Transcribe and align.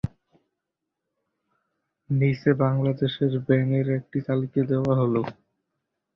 নিচে 2.09 2.49
বাংলাদেশের 2.61 3.33
ব্যাঙের 3.47 3.87
একটি 3.97 4.19
তালিকা 4.27 4.61
দেয়া 4.69 4.93
হলো। 5.01 5.21